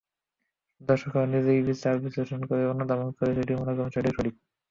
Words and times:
দর্শকেরা 0.81 1.25
নিজেরা 1.25 1.65
বিচার-বিশ্লেষণ 1.67 2.41
করে, 2.45 2.63
অনুধাবন 2.65 3.07
করে 3.11 3.31
যেটা 3.37 3.53
মনে 3.53 3.73
করবেন, 3.73 3.89
সেটাই 3.89 4.15
সঠিক। 4.17 4.35